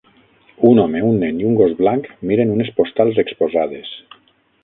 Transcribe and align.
Un 0.69 0.79
home, 0.83 1.01
un 1.09 1.19
nen 1.23 1.43
i 1.43 1.47
un 1.49 1.59
gos 1.59 1.75
blanc 1.81 2.09
miren 2.31 2.53
unes 2.55 2.73
postals 2.81 3.23
exposades. 3.27 3.93